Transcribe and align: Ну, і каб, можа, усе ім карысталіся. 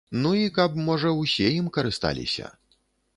Ну, 0.21 0.29
і 0.45 0.53
каб, 0.55 0.79
можа, 0.87 1.11
усе 1.25 1.51
ім 1.57 1.67
карысталіся. 1.75 2.49